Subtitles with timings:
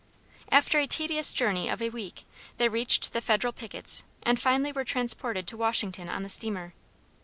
[0.49, 2.25] After a tedious journey of a week,
[2.57, 6.73] they reached the Federal pickets, and finally were transported to Washington on the steamer.